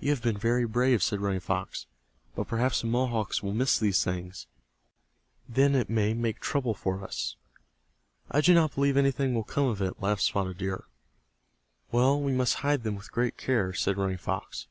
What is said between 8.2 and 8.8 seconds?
"I do not